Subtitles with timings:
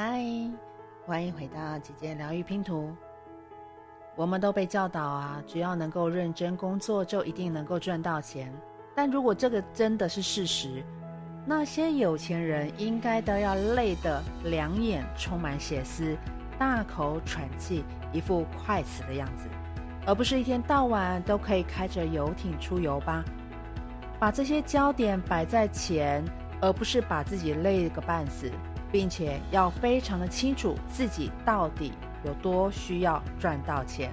[0.00, 0.22] 嗨，
[1.04, 2.94] 欢迎回到姐姐疗愈拼图。
[4.14, 8.52] 我们都被教导啊，只要能够认真工作，就一定能够赚到钱。
[8.94, 10.84] 但如果这个真的是事实，
[11.44, 16.16] 那些有钱人应该都要累得两眼充满血丝，
[16.58, 19.48] 大口喘气，一副快死的样子，
[20.06, 23.24] 而不是一天到晚都可以开着游艇出游吧？
[24.20, 26.24] 把这些焦点摆在钱，
[26.60, 28.50] 而不是把自己累个半死，
[28.90, 31.92] 并且要非常的清楚自己到底
[32.24, 34.10] 有多需要赚到钱。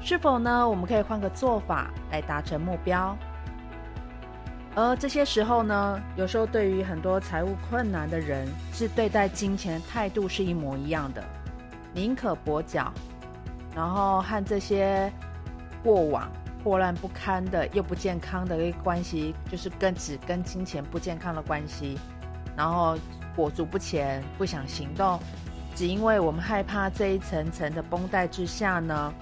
[0.00, 0.68] 是否呢？
[0.68, 3.16] 我们可以换个做法来达成目标。
[4.74, 11.24] 而这些时候呢，有时候对于很多财务困难的人，是对待金钱态度是一模一样的，
[11.92, 12.92] 宁可跛脚，
[13.74, 15.12] 然后和这些
[15.82, 16.30] 过往
[16.62, 21.98] 破烂不堪的又不健康的一个关系，就是跟只跟金钱不健康的关系，
[22.56, 22.96] 然后
[23.34, 25.18] 裹足不前，不想行动，
[25.74, 29.12] 只因为我们害怕这一层层的绷带之下呢。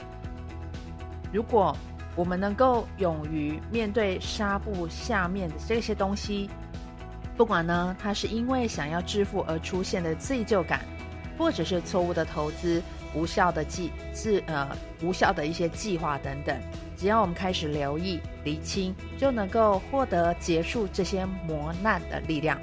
[1.33, 1.77] 如果
[2.15, 6.49] 我们能够勇于面对纱布下面的这些东西，
[7.37, 10.81] 不管呢，它是因为想要致富而出现的罪疚感，
[11.37, 12.83] 或者是错误的投资、
[13.13, 14.67] 无效的计是呃
[15.03, 16.59] 无效的一些计划等等，
[16.97, 22.59] 只要我们开始留意、厘清，就能够获得结束这些磨难的力量。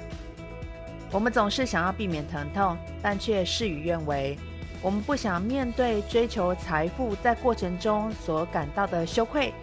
[1.10, 4.36] 我们总是想要避免疼痛，但却事与愿违。
[4.82, 9.54] 我们不想面对追求财富在过程中所感到的羞愧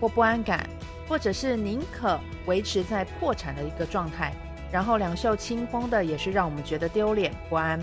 [0.00, 0.68] 或不安感，
[1.08, 4.32] 或者是宁可维持在破产的一个状态，
[4.70, 7.80] 然后两袖清风的也是让我们觉得丢脸不安。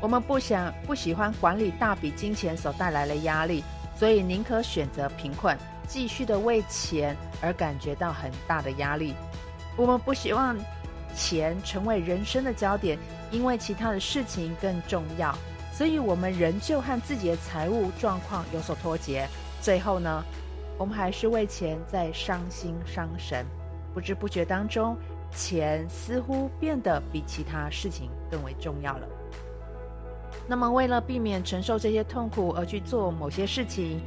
[0.00, 3.64] 我们不想不喜欢管理大笔金钱所带来的压力，
[3.98, 5.56] 所以宁可选择贫困，
[5.88, 9.14] 继续的为钱而感觉到很大的压力。
[9.76, 10.56] 我们不希望
[11.14, 12.98] 钱成为人生的焦点，
[13.30, 15.34] 因为其他的事情更重要。
[15.72, 19.26] 所以，我们仍旧和自己的财务状况有所脱节。
[19.60, 20.22] 最后呢，
[20.78, 23.44] 我们还是为钱在伤心伤神。
[23.92, 24.96] 不知不觉当中，
[25.34, 29.06] 钱似乎变得比其他事情更为重要了。
[30.48, 34.00] 那么，为了避免承受这些痛苦而去做某些事情，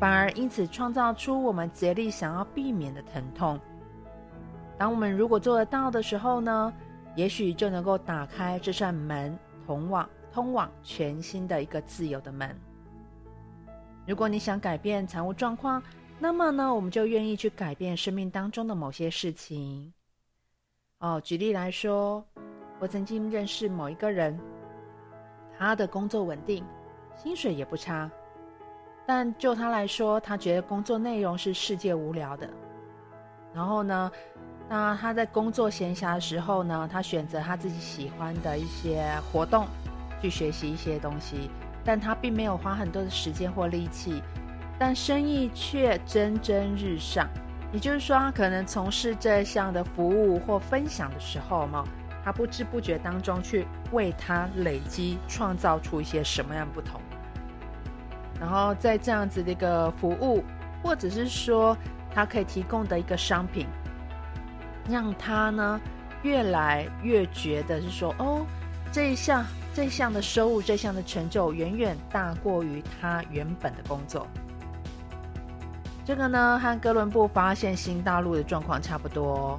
[0.00, 3.58] 反而因此创造出我们竭力想要避免的疼痛。
[4.78, 6.72] 当我们如果做得到的时候呢，
[7.14, 10.08] 也许就能够打开这扇门，通往。
[10.32, 12.58] 通往全新的一个自由的门。
[14.06, 15.82] 如果你想改变财务状况，
[16.18, 19.92] 那么呢，我们就愿意去改变生命当中的某些事情。
[21.00, 22.24] 哦，举例来说，
[22.80, 24.40] 我曾经认识某一个人，
[25.58, 26.64] 他的工作稳定，
[27.16, 28.10] 薪水也不差，
[29.06, 32.48] 但就他来说，他觉得工作内容是世界无聊的。
[33.54, 34.10] 然后呢，
[34.68, 39.66] 那他在工作闲暇的时候呢，他选择他自己喜欢的一些活动。
[40.20, 41.50] 去学习一些东西，
[41.84, 44.22] 但他并没有花很多的时间或力气，
[44.78, 47.28] 但生意却蒸蒸日上。
[47.72, 51.84] 也就是说，他可能从事这项的服务或分享的时候嘛，
[52.24, 57.00] 他不知不觉当中去为他累积创造出一些什么样不同。
[58.40, 60.42] 然后在这样子的一个服务，
[60.82, 61.76] 或者是说
[62.14, 63.66] 他可以提供的一个商品，
[64.88, 65.80] 让他呢
[66.22, 68.46] 越来越觉得是说，哦，
[68.90, 69.44] 这一项。
[69.74, 74.26] 这项的收入，这项的成就远远大过于他原本的工作。
[76.04, 79.58] 这个呢，和哥伦布发现新大陆的状况差不多。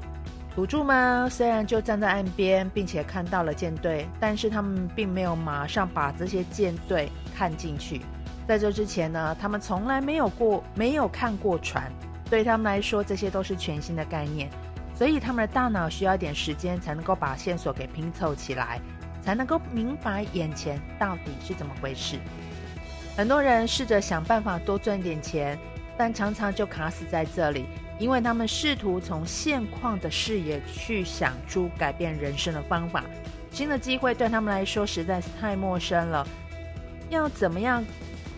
[0.56, 8.02] 土著们虽然就站在岸边，并且看到了舰队，但是他们并没有马上把这些舰队看进去。
[8.48, 11.92] 在这之前呢，他们从来没有过，没有看过船，
[12.30, 14.50] 对他们来说，这些都是全新的概念。
[14.94, 18.80] 所以他们的大脑需要一点时间，才能够把线索给拼凑起来。
[19.24, 22.20] 才能够明白眼前到底是怎么回事。
[23.16, 25.58] 很多人试着想办法多赚点钱，
[25.98, 27.66] 但常常就卡死在这里，
[28.00, 33.04] 因为他们试图从现况的视野去想出改变人生的方法。
[33.52, 36.28] 新的机会对他们来说实在是太陌生了，
[37.10, 37.84] 要怎么样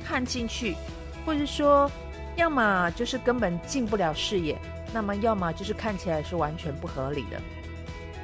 [0.06, 0.76] 看进去，
[1.26, 1.90] 或者说，
[2.36, 4.58] 要么就是根本进不了视野，
[4.94, 7.42] 那么要么就是看起来是完全不合理的。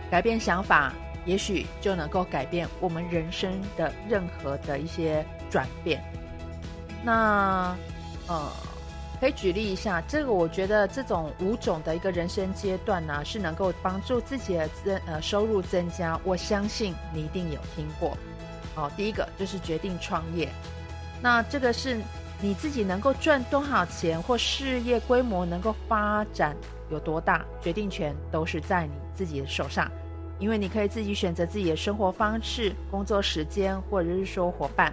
[0.10, 0.94] 改变想法。
[1.24, 6.04] 也许就能够改变我们人生的任何的一些转变。
[7.04, 7.78] 那，
[8.26, 8.52] 呃，
[9.22, 16.20] 可以举例一下，这个我觉得这种五种的一个人生阶段呢，是能够帮助自己的增呃收入增加。
[16.24, 18.18] 我相信你一定有听过。
[18.76, 20.50] 哦，第一个就是决定创业。
[21.22, 22.00] 那这个是
[22.42, 26.58] 你自己能够赚多少钱，或事业规模能够发展
[26.90, 29.88] 有多大，决定权都是在你自己的手上。
[30.40, 34.92] 因为你可以自己选择自己的生活方式、工作时间，或者是说伙伴。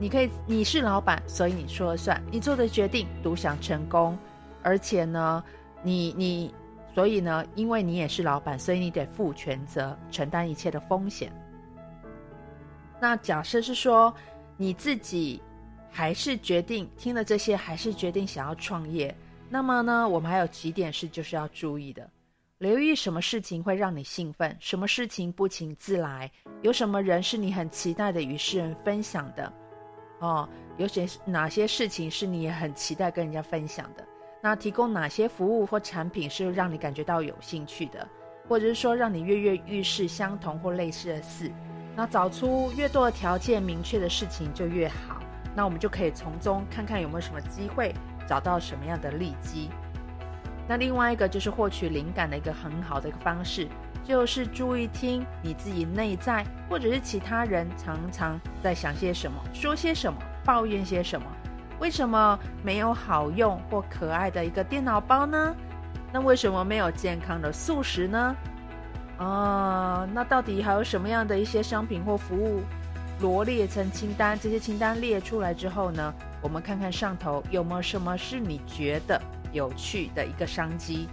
[0.00, 4.16] 你可以，你是老板，所以你说了算，你做的决定独享成功。
[4.62, 5.42] 而且呢，
[5.82, 6.54] 你你，
[6.94, 11.32] 所以呢，因为你也是老板，所以你得负全责，承担一切的风险。
[13.00, 14.12] 那假设是说
[14.56, 15.40] 你自己
[15.90, 19.14] 还是决定听了这些，还是决定想要创业，
[19.48, 22.08] 那么呢，我们还有几点是就是要注意的。
[22.58, 26.30] 留意什么事情会让你兴奋，什么事情不请自来，
[26.62, 29.52] 有什么人是你很期待的与世人分享的，
[30.20, 34.04] 哦，有些哪些事情是你很期待跟人家分享的？
[34.40, 38.06] 那提供哪些服务或产品是让你感觉到有兴趣的，
[38.48, 41.50] 或者是说让你跃跃欲试相同或类似的事？
[41.96, 45.20] 那找出越多的条件明确的事情就越好，
[45.54, 47.92] 那我们就可以从中看看有没有什么机会，
[48.28, 49.68] 找到什么样的利基。
[50.68, 53.66] 那另外一个就是获取灵感的一个很好的一个方式，
[54.04, 61.26] 就是注意听你自己内在或者是其他人常常在想些什么，说些什么，抱怨些什么。
[61.80, 65.56] 为什么没有好用或可爱的一个电脑包呢？
[66.12, 68.36] 那为什么没有健康的素食呢？
[69.18, 72.62] 啊，那到底还有什么样的一些商品或服务
[73.20, 74.38] 罗列成清单？
[74.38, 76.12] 这些清单列出来之后呢，
[76.42, 79.20] 我们看看上头有没有什么是你觉得。
[79.52, 81.08] 有趣的一个商机，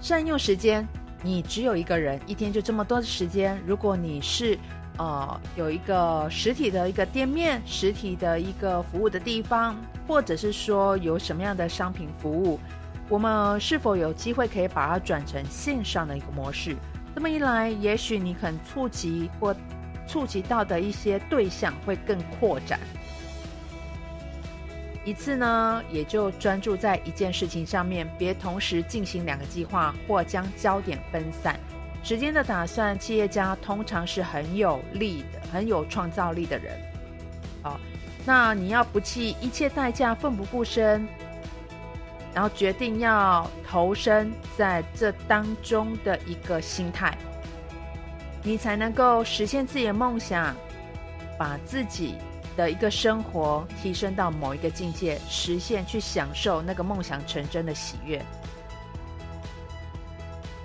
[0.00, 0.86] 善用时间。
[1.20, 3.60] 你只有一个人，一天就这么多的时间。
[3.66, 4.56] 如果你是
[4.98, 12.60] 呃有一个实体的一个店面、实体的一个服务的地方，或者是说有什么样的商品服务，
[13.08, 16.76] 我们是否有机会可以把它转成线上的一个模式？
[17.16, 19.52] 这么一来，也许你肯触及或
[20.06, 22.78] 触及到的一些对象会更扩展。
[25.08, 31.58] 一次呢，也就专注在一件事情上面，别同时进行两个计划，或将焦点分散。
[32.02, 36.78] 时间的打算，企业家通常是很有力的、很有创造力的人。
[37.62, 37.80] 好，
[38.26, 41.08] 那你要不计一切代价、奋不顾身，
[42.34, 47.16] 然后决定要投身在这当中的一个心态，
[48.42, 50.54] 你才能够实现自己的梦想，
[51.38, 52.16] 把自己。
[52.58, 58.20] 的一个生活提升到某一个境界，实现去享受那个梦想成真的喜悦。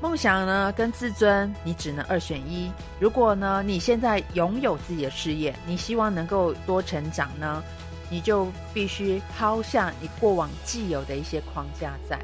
[0.02, 2.72] 梦想呢，跟自尊，你只能二选一。
[3.00, 7.62] 如果呢，你现在拥有自己的事业，你希望能够多成长呢，
[8.10, 12.20] 你就必须抛下你过往既有的一些框架在。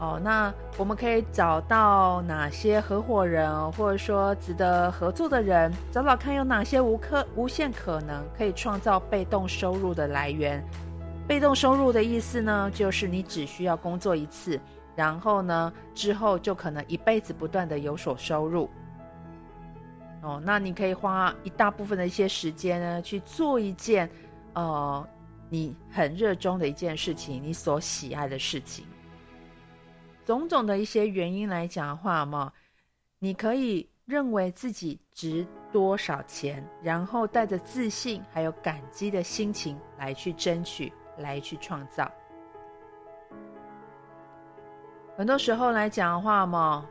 [0.00, 10.64] 哦，那我们可以找到哪些合伙人，或者说值得合作的人，找找看有哪些无可无限可能可以创造被动收入的来源。
[11.26, 14.58] 被动收入的意思呢，就是你只需要工作一次，
[14.94, 18.70] 然后呢，之后就可能一辈子不断的有所收入。
[20.22, 24.08] 哦，那你可以花一大部分的一些时间呢，去做一件，
[24.52, 25.04] 呃，
[25.50, 28.86] 你很热衷的一件事情，你所喜爱的事情。
[30.28, 32.52] 种种的一些原因来讲的话嘛，
[33.18, 42.06] 你可以认为自己值多少钱，然后带着自信还有感激的心情来去争取，来去创造。
[45.16, 46.84] 很多时候来讲的话嘛，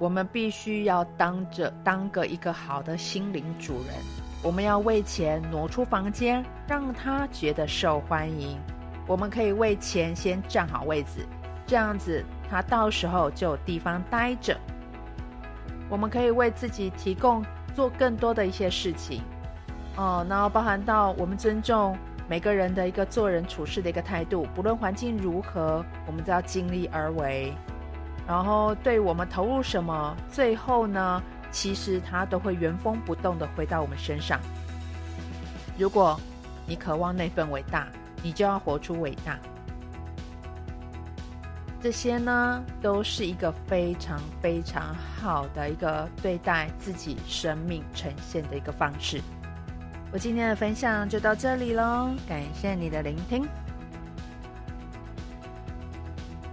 [0.00, 3.94] 我们必须要当着当个一个好的心灵主人，
[4.42, 8.60] 我们要为钱挪出房间，让他觉得受欢迎。
[9.06, 11.24] 我们可以为钱先占好位置，
[11.64, 12.24] 这样子。
[12.50, 14.56] 他到时候就有地方待着，
[15.88, 19.22] 我们可以为自己提供做更多的一些事情，
[19.96, 21.96] 哦，然后包含到我们尊重
[22.28, 27.52] 每个人的一个做人处事的一个态度，不论环境如何，我们都要尽力而为。
[28.26, 31.22] 然后对我们投入什么，最后呢，
[31.52, 34.40] 其实它都会原封不动的回到我们身上。
[35.78, 36.18] 如果
[36.66, 37.86] 你渴望那份伟大，
[38.22, 39.38] 你就要活出伟大。
[41.82, 49.20] 这些呢，都是一个非常非常好的一个对待自己生命呈现的一个方式。
[50.12, 53.46] 我今天的分享就到这里喽，感谢你的聆听。